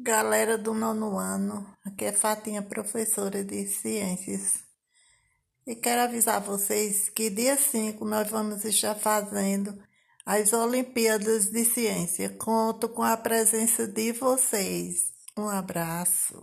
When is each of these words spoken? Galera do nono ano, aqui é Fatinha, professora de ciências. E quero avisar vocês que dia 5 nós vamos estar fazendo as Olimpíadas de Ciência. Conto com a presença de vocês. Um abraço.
Galera 0.00 0.56
do 0.56 0.72
nono 0.72 1.18
ano, 1.18 1.66
aqui 1.84 2.06
é 2.06 2.12
Fatinha, 2.12 2.62
professora 2.62 3.44
de 3.44 3.66
ciências. 3.66 4.64
E 5.66 5.76
quero 5.76 6.00
avisar 6.00 6.40
vocês 6.40 7.10
que 7.10 7.28
dia 7.28 7.58
5 7.58 8.02
nós 8.06 8.30
vamos 8.30 8.64
estar 8.64 8.94
fazendo 8.94 9.78
as 10.24 10.54
Olimpíadas 10.54 11.50
de 11.50 11.66
Ciência. 11.66 12.30
Conto 12.30 12.88
com 12.88 13.02
a 13.02 13.18
presença 13.18 13.86
de 13.86 14.12
vocês. 14.12 15.12
Um 15.36 15.46
abraço. 15.46 16.42